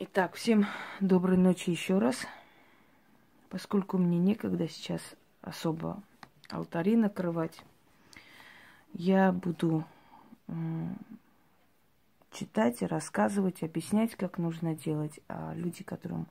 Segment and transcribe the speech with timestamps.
[0.00, 0.64] Итак, всем
[1.00, 2.24] доброй ночи еще раз.
[3.50, 5.02] Поскольку мне некогда сейчас
[5.40, 6.00] особо
[6.50, 7.64] алтари накрывать,
[8.92, 9.84] я буду
[12.30, 15.18] читать, рассказывать, объяснять, как нужно делать.
[15.26, 16.28] А люди, которым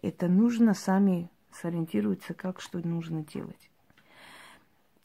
[0.00, 3.70] это нужно, сами сориентируются, как что нужно делать.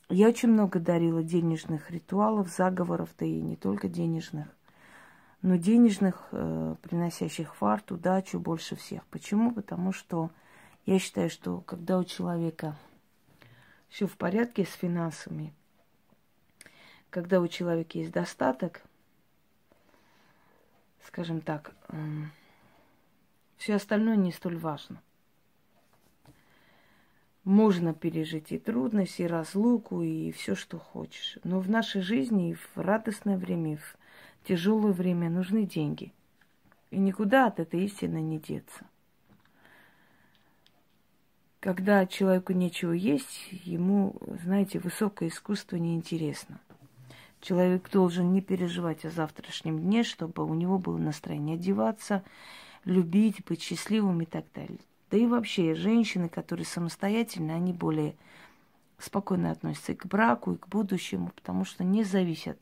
[0.08, 4.48] Я очень много дарила денежных ритуалов, заговоров, да и не только денежных
[5.46, 9.06] но денежных, э, приносящих фарт, удачу больше всех.
[9.06, 9.52] Почему?
[9.52, 10.32] Потому что
[10.88, 12.76] я считаю, что когда у человека
[13.88, 15.54] все в порядке с финансами,
[17.12, 18.82] когда у человека есть достаток,
[21.06, 21.96] скажем так, э,
[23.58, 25.00] все остальное не столь важно.
[27.44, 31.38] Можно пережить и трудности, и разлуку, и все, что хочешь.
[31.44, 33.96] Но в нашей жизни, и в радостное время, и в
[34.46, 36.14] тяжелое время нужны деньги.
[36.92, 38.86] И никуда от этой истины не деться.
[41.60, 46.60] Когда человеку нечего есть, ему, знаете, высокое искусство неинтересно.
[47.42, 52.24] Человек должен не переживать о завтрашнем дне, чтобы у него было настроение одеваться,
[52.86, 54.80] любить, быть счастливым и так далее.
[55.10, 58.16] Да и вообще, женщины, которые самостоятельны, они более
[59.00, 62.60] спокойно относятся и к браку, и к будущему, потому что не зависят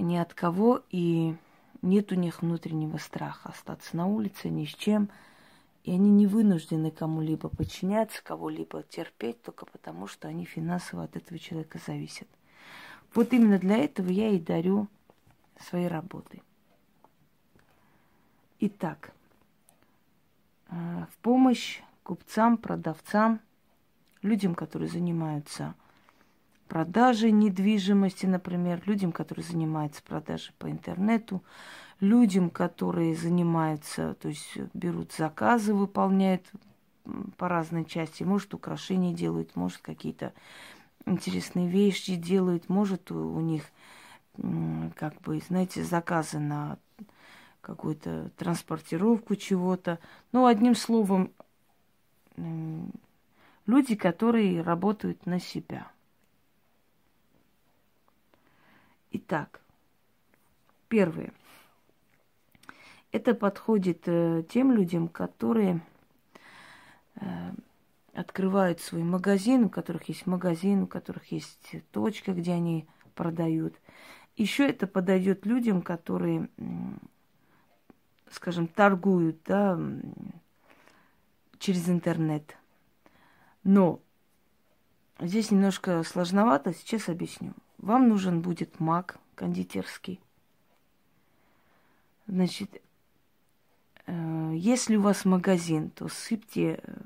[0.00, 1.34] ни от кого, и
[1.82, 5.10] нет у них внутреннего страха остаться на улице ни с чем.
[5.84, 11.38] И они не вынуждены кому-либо подчиняться, кого-либо терпеть, только потому, что они финансово от этого
[11.38, 12.28] человека зависят.
[13.14, 14.88] Вот именно для этого я и дарю
[15.58, 16.42] свои работы.
[18.60, 19.12] Итак,
[20.68, 23.40] э, в помощь купцам, продавцам,
[24.22, 25.74] людям, которые занимаются
[26.70, 31.42] продажей недвижимости, например, людям, которые занимаются продажей по интернету,
[31.98, 36.48] людям, которые занимаются, то есть берут заказы, выполняют
[37.36, 40.32] по разной части, может, украшения делают, может, какие-то
[41.06, 43.64] интересные вещи делают, может, у них,
[44.94, 46.78] как бы, знаете, заказы на
[47.62, 49.98] какую-то транспортировку чего-то.
[50.30, 51.32] Ну, одним словом,
[53.66, 55.90] люди, которые работают на себя–
[59.12, 59.60] Итак,
[60.88, 61.32] первое.
[63.10, 65.80] Это подходит э, тем людям, которые
[67.16, 67.52] э,
[68.14, 73.74] открывают свой магазин, у которых есть магазин, у которых есть точка, где они продают.
[74.36, 76.48] Еще это подойдет людям, которые,
[78.30, 79.78] скажем, торгуют да,
[81.58, 82.56] через интернет.
[83.64, 84.00] Но
[85.18, 87.54] здесь немножко сложновато, сейчас объясню.
[87.80, 90.20] Вам нужен будет мак кондитерский.
[92.26, 92.82] Значит,
[94.06, 96.96] э, если у вас магазин, то сыпьте э,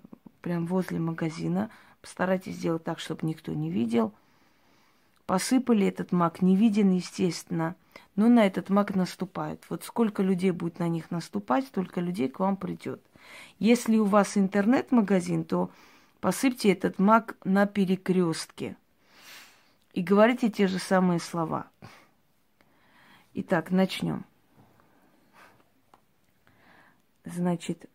[0.40, 1.70] прям возле магазина.
[2.00, 4.12] Постарайтесь сделать так, чтобы никто не видел.
[5.26, 7.76] Посыпали этот мак, не виден, естественно,
[8.16, 9.62] но на этот мак наступает.
[9.70, 13.00] Вот сколько людей будет на них наступать, столько людей к вам придет.
[13.60, 15.70] Если у вас интернет-магазин, то
[16.20, 18.76] посыпьте этот мак на перекрестке–
[19.94, 21.68] и говорите те же самые слова.
[23.32, 24.26] Итак, начнем.
[27.24, 27.88] Значит,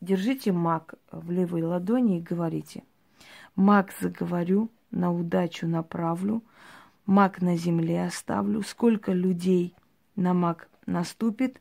[0.00, 2.84] держите маг в левой ладони и говорите.
[3.54, 6.42] Маг заговорю, на удачу направлю,
[7.04, 8.62] маг на земле оставлю.
[8.62, 9.74] Сколько людей
[10.16, 11.60] на маг наступит,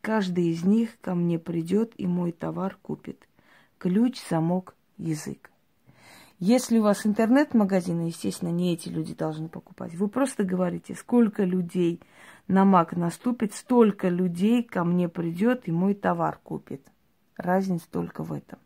[0.00, 3.28] каждый из них ко мне придет и мой товар купит.
[3.78, 5.51] Ключ, замок, язык.
[6.44, 9.94] Если у вас интернет-магазины, естественно, не эти люди должны покупать.
[9.94, 12.00] Вы просто говорите, сколько людей
[12.48, 16.82] на маг наступит, столько людей ко мне придет и мой товар купит.
[17.36, 18.58] Разница только в этом.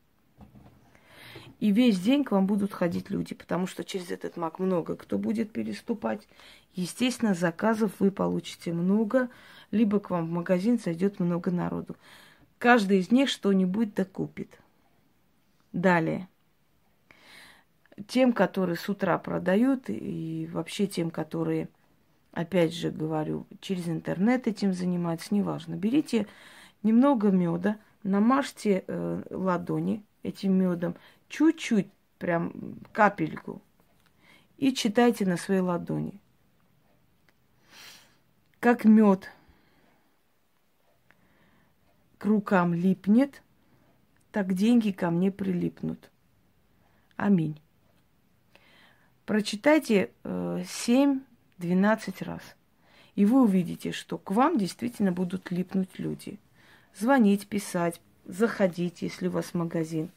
[1.61, 5.19] И весь день к вам будут ходить люди, потому что через этот маг много кто
[5.19, 6.27] будет переступать.
[6.73, 9.29] Естественно, заказов вы получите много,
[9.71, 11.95] либо к вам в магазин зайдет много народу.
[12.57, 14.59] Каждый из них что-нибудь докупит.
[15.75, 16.31] Далее
[18.07, 21.69] тем, которые с утра продают, и вообще тем, которые,
[22.33, 25.75] опять же говорю, через интернет этим занимаются, неважно.
[25.75, 26.27] Берите
[26.83, 30.95] немного меда, намажьте э, ладони этим медом,
[31.29, 31.89] чуть-чуть,
[32.19, 33.63] прям капельку,
[34.57, 36.21] и читайте на своей ладони.
[38.61, 39.31] Как мед
[42.19, 43.43] к рукам липнет,
[44.33, 46.11] так деньги ко мне прилипнут.
[47.17, 47.61] Аминь.
[49.27, 51.21] Прочитайте 7-12
[51.59, 52.43] э, раз.
[53.17, 56.39] И вы увидите, что к вам действительно будут липнуть люди.
[56.95, 60.11] Звонить, писать, заходить, если у вас магазин.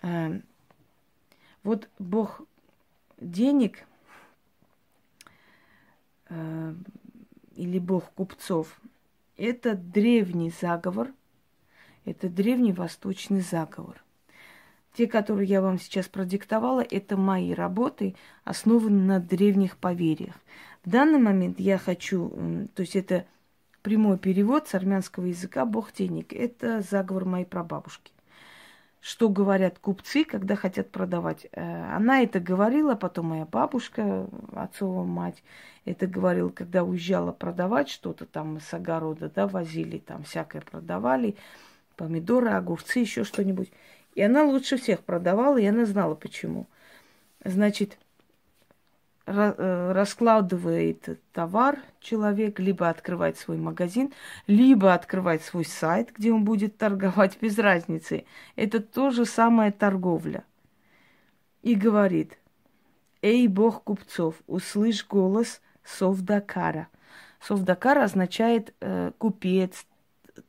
[0.00, 0.42] Эм,
[1.62, 2.40] вот Бог
[3.20, 3.84] денег
[6.28, 6.74] э,
[7.54, 8.80] или Бог купцов–
[9.36, 11.12] это древний заговор,
[12.04, 14.02] это древний восточный заговор.
[14.94, 20.34] Те, которые я вам сейчас продиктовала, это мои работы, основаны на древних поверьях.
[20.84, 23.24] В данный момент я хочу, то есть это
[23.82, 26.32] прямой перевод с армянского языка «Бог денег».
[26.32, 28.12] Это заговор моей прабабушки
[29.02, 31.48] что говорят купцы, когда хотят продавать.
[31.52, 35.42] Э, она это говорила, потом моя бабушка, отцова мать,
[35.84, 41.34] это говорила, когда уезжала продавать что-то там с огорода, да, возили, там всякое продавали,
[41.96, 43.72] помидоры, огурцы, еще что-нибудь.
[44.14, 46.66] И она лучше всех продавала, и она знала почему.
[47.44, 47.98] Значит,
[49.24, 54.12] Э, раскладывает товар человек, либо открывает свой магазин,
[54.48, 58.24] либо открывает свой сайт, где он будет торговать без разницы.
[58.56, 60.44] Это то же самое торговля.
[61.62, 62.36] И говорит,
[63.22, 66.88] «Эй, бог купцов, услышь голос Совдакара».
[67.40, 69.86] Совдакар означает э, купец,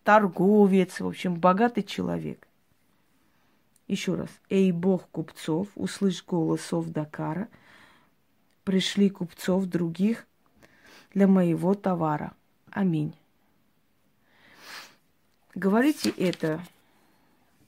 [0.04, 2.48] торговец, в общем, богатый человек.
[3.94, 4.30] Еще раз.
[4.50, 7.48] «Эй, бог купцов, услышь голос Совдакара»–
[8.64, 10.26] пришли купцов других
[11.14, 12.34] для моего товара.
[12.72, 13.14] Аминь.
[15.54, 16.62] Говорите это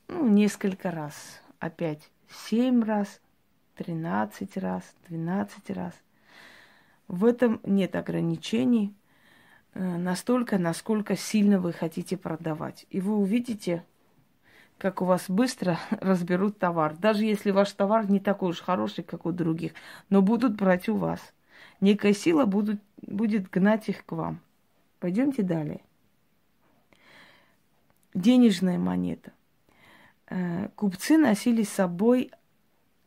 [0.07, 1.41] ну, несколько раз.
[1.59, 2.09] Опять
[2.47, 3.21] семь раз,
[3.75, 5.93] тринадцать раз, двенадцать раз.
[7.07, 8.95] В этом нет ограничений
[9.73, 12.87] э, настолько, насколько сильно вы хотите продавать.
[12.89, 13.85] И вы увидите,
[14.77, 16.95] как у вас быстро разберут товар.
[16.97, 19.73] Даже если ваш товар не такой уж хороший, как у других,
[20.09, 21.19] но будут брать у вас.
[21.81, 24.39] Некая сила будут, будет гнать их к вам.
[24.99, 25.81] Пойдемте далее.
[28.13, 29.31] Денежная монета.
[30.27, 32.31] Э, купцы носили с собой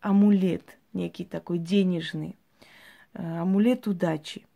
[0.01, 2.37] амулет, некий такой денежный,
[3.15, 4.47] э, амулет удачи.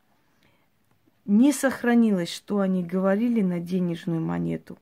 [1.24, 4.78] Не сохранилось, что они говорили на денежную монету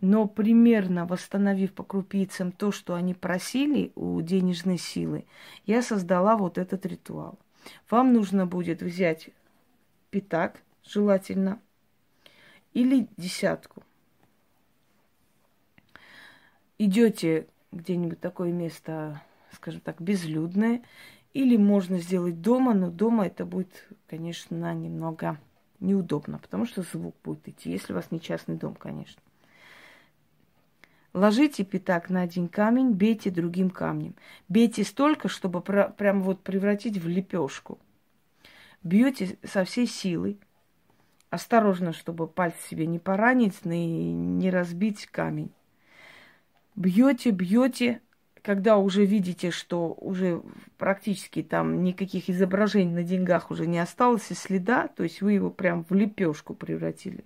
[0.00, 5.24] но примерно восстановив по крупицам то, что они просили у денежной силы,
[5.64, 7.38] я создала вот этот ритуал.
[7.90, 9.30] Вам нужно будет взять
[10.10, 11.60] пятак, желательно,
[12.72, 13.82] или десятку.
[16.78, 19.22] Идете где-нибудь такое место,
[19.52, 20.82] скажем так, безлюдное,
[21.32, 25.38] или можно сделать дома, но дома это будет, конечно, немного
[25.80, 29.20] неудобно, потому что звук будет идти, если у вас не частный дом, конечно.
[31.16, 34.14] Ложите пятак на один камень, бейте другим камнем.
[34.50, 37.78] Бейте столько, чтобы про, прям вот превратить в лепешку.
[38.82, 40.36] Бьете со всей силы.
[41.30, 45.50] Осторожно, чтобы пальцы себе не поранить, не, не разбить камень.
[46.74, 48.02] Бьете, бьете,
[48.42, 50.42] когда уже видите, что уже
[50.76, 55.48] практически там никаких изображений на деньгах уже не осталось и следа, то есть вы его
[55.48, 57.24] прям в лепешку превратили.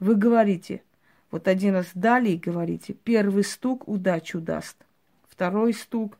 [0.00, 0.82] Вы говорите–
[1.34, 4.76] вот один раз дали и говорите, первый стук удачу даст,
[5.28, 6.16] второй стук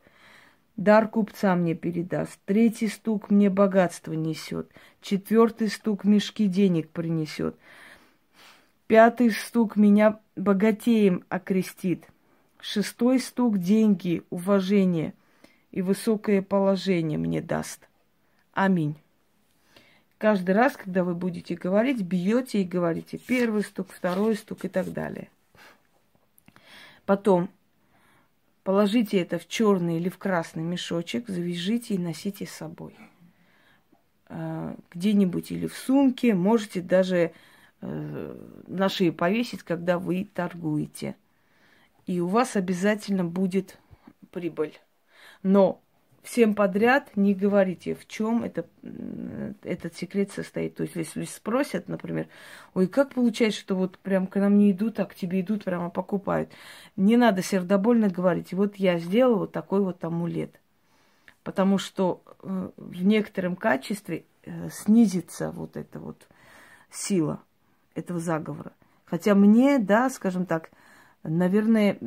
[0.75, 4.69] дар купца мне передаст, третий стук мне богатство несет,
[4.99, 7.55] четвертый стук мешки денег принесет,
[8.87, 12.03] пятый стук меня богатеем окрестит,
[12.59, 15.13] шестой стук деньги, уважение
[15.71, 17.87] и высокое положение мне даст.
[18.51, 18.97] Аминь.
[20.25, 24.91] Каждый раз, когда вы будете говорить, бьете и говорите первый стук, второй стук и так
[24.91, 25.29] далее.
[27.05, 27.47] Потом
[28.63, 32.95] положите это в черный или в красный мешочек, завяжите и носите с собой.
[34.25, 37.31] А, где-нибудь или в сумке, можете даже
[37.81, 41.15] э, на шею повесить, когда вы торгуете.
[42.07, 43.77] И у вас обязательно будет
[44.31, 44.73] прибыль.
[45.43, 45.83] Но
[46.25, 48.65] всем подряд не говорите, в чем это,
[49.63, 50.75] этот секрет состоит.
[50.75, 52.27] То есть, если спросят, например,
[52.73, 55.89] ой, как получается, что вот прям к нам не идут, а к тебе идут, прямо
[55.89, 56.49] покупают.
[56.95, 60.59] Не надо сердобольно говорить, вот я сделала вот такой вот амулет.
[61.43, 66.27] Потому что э, в некотором качестве э, снизится вот эта вот
[66.89, 67.39] сила
[67.93, 68.73] этого заговора.
[69.05, 70.71] Хотя мне, да, скажем так,
[71.21, 71.99] наверное,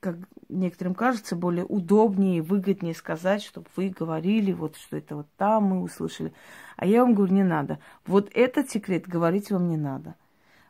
[0.00, 0.16] как
[0.48, 5.64] некоторым кажется, более удобнее и выгоднее сказать, чтобы вы говорили, вот что это вот там
[5.64, 6.32] мы услышали.
[6.76, 7.78] А я вам говорю, не надо.
[8.06, 10.14] Вот этот секрет говорить вам не надо.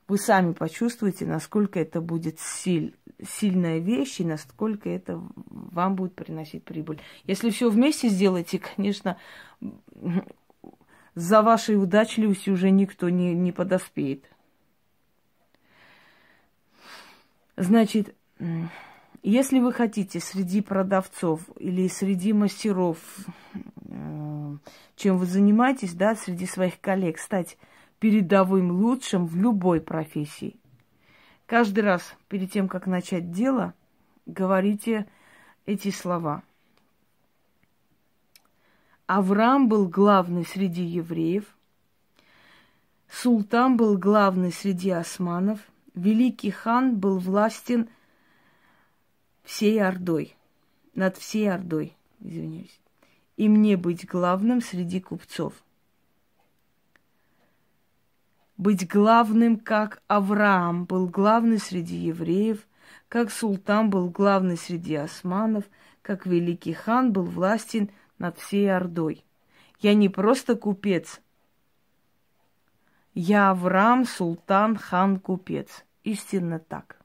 [0.08, 6.64] Вы сами почувствуете, насколько это будет силь, сильная вещь и насколько это вам будет приносить
[6.64, 7.00] прибыль.
[7.24, 9.16] Если все вместе сделаете, конечно,
[11.14, 14.24] за вашей удачливостью уже никто не, не подоспеет.
[17.56, 18.14] Значит,
[19.22, 22.98] если вы хотите среди продавцов или среди мастеров,
[23.84, 24.56] э,
[24.96, 27.58] чем вы занимаетесь, да, среди своих коллег, стать
[27.98, 30.56] передовым лучшим в любой профессии,
[31.46, 33.74] каждый раз перед тем, как начать дело,
[34.24, 35.06] говорите
[35.66, 36.42] эти слова.
[39.06, 41.44] Авраам был главный среди евреев,
[43.10, 45.58] султан был главный среди османов,
[45.94, 47.88] великий хан был властен
[49.50, 50.37] всей Ордой,
[50.95, 52.80] над всей Ордой, извиняюсь,
[53.37, 55.54] и мне быть главным среди купцов.
[58.57, 62.64] Быть главным, как Авраам был главный среди евреев,
[63.09, 65.64] как султан был главный среди османов,
[66.00, 69.25] как великий хан был властен над всей Ордой.
[69.80, 71.21] Я не просто купец.
[73.14, 75.85] Я Авраам, султан, хан, купец.
[76.04, 77.00] Истинно так.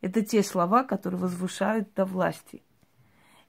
[0.00, 2.62] Это те слова, которые возвышают до власти.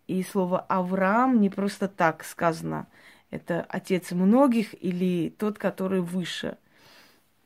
[0.07, 2.87] И слово Авраам не просто так сказано.
[3.29, 6.57] Это отец многих или тот, который выше.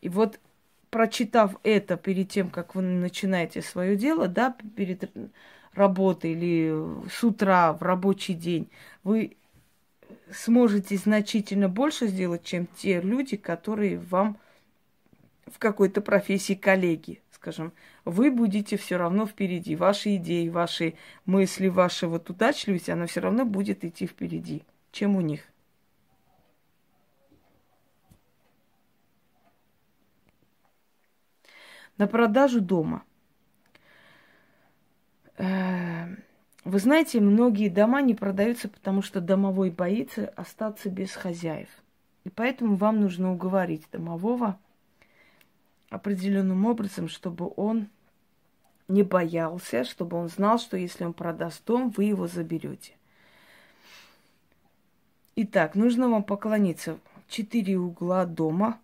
[0.02, 0.40] И вот
[0.90, 5.12] прочитав это перед тем, как вы начинаете свое дело, да, перед
[5.74, 6.74] работой или
[7.10, 8.70] с утра в рабочий день,
[9.04, 9.36] вы
[10.32, 14.38] сможете значительно больше сделать, чем те люди, которые вам
[15.46, 17.74] в какой-то профессии коллеги, скажем.
[18.04, 19.76] Вы будете все равно впереди.
[19.76, 25.22] Ваши идеи, ваши мысли, ваша вот удачливость, она все равно будет идти впереди, чем у
[25.22, 25.42] них.
[31.98, 33.04] на продажу дома.
[35.38, 36.08] Э,
[36.64, 41.70] вы знаете, многие дома не продаются, потому что домовой боится остаться без хозяев.
[42.24, 44.60] И поэтому вам нужно уговорить домового
[45.96, 47.88] определенным образом, чтобы он
[48.88, 52.94] не боялся, чтобы он знал, что если он продаст дом, вы его заберете.
[55.36, 56.98] Итак, нужно вам поклониться
[57.28, 58.80] четыре угла дома,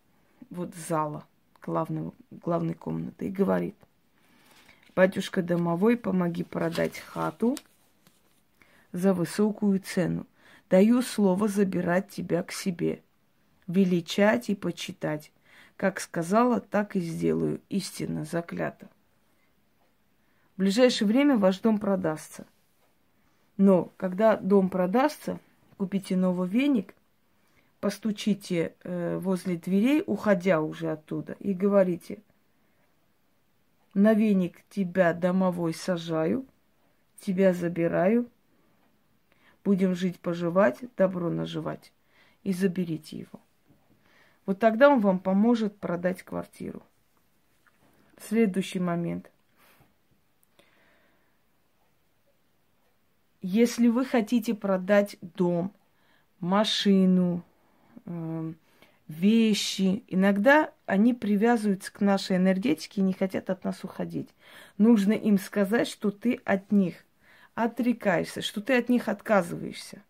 [0.50, 1.26] вот зала
[1.62, 3.76] главного, главной комнаты и говорит,
[4.96, 7.58] батюшка домовой, помоги продать хату
[8.92, 10.26] за высокую цену.
[10.70, 13.02] Даю слово забирать тебя к себе,
[13.68, 15.32] величать и почитать.
[15.82, 17.60] Как сказала, так и сделаю.
[17.70, 18.88] Истинно, заклято.
[20.56, 22.46] В ближайшее время ваш дом продастся.
[23.58, 25.40] Но когда дом продастся,
[25.78, 26.94] купите новый веник,
[27.80, 32.22] постучите э, возле дверей, уходя уже оттуда, и говорите,
[33.96, 36.46] на веник тебя домовой сажаю,
[37.20, 38.30] тебя забираю,
[39.64, 41.92] будем жить, поживать, добро наживать,
[42.44, 43.40] и заберите его.
[44.46, 46.82] Вот тогда он вам поможет продать квартиру.
[48.20, 49.30] Следующий момент.
[53.42, 55.74] Если вы хотите продать дом,
[56.40, 57.44] машину,
[58.06, 58.58] Эм,
[59.08, 60.04] вещи.
[60.08, 64.30] Иногда они привязываются к нашей энергетике и не хотят от нас уходить.
[64.78, 66.96] Нужно им сказать, что ты от них
[67.54, 70.02] отрекаешься, что ты от них отказываешься.